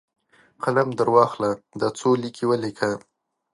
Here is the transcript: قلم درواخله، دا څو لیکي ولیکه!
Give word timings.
قلم 0.63 0.89
درواخله، 0.99 1.51
دا 1.79 1.87
څو 1.97 2.09
لیکي 2.21 2.45
ولیکه! 2.47 2.91